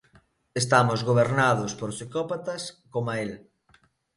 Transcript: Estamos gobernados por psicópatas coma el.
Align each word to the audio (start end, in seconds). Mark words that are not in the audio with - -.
Estamos 0.61 0.99
gobernados 1.09 1.71
por 1.79 1.89
psicópatas 1.97 2.63
coma 2.93 3.13
el. 3.23 3.31